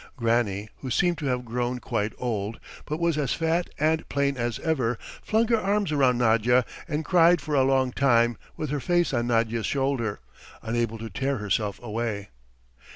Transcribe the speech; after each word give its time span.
Granny, 0.17 0.67
who 0.77 0.89
seemed 0.89 1.19
to 1.19 1.27
have 1.27 1.45
grown 1.45 1.77
quite 1.77 2.11
old, 2.17 2.59
but 2.85 2.99
was 2.99 3.19
as 3.19 3.33
fat 3.33 3.69
and 3.77 4.09
plain 4.09 4.35
as 4.35 4.57
ever, 4.61 4.97
flung 5.21 5.47
her 5.49 5.59
arms 5.61 5.93
round 5.93 6.17
Nadya 6.17 6.65
and 6.87 7.05
cried 7.05 7.39
for 7.39 7.53
a 7.53 7.61
long 7.61 7.91
time 7.91 8.35
with 8.57 8.71
her 8.71 8.79
face 8.79 9.13
on 9.13 9.27
Nadya's 9.27 9.67
shoulder, 9.67 10.19
unable 10.63 10.97
to 10.97 11.11
tear 11.11 11.37
herself 11.37 11.79
away. 11.83 12.29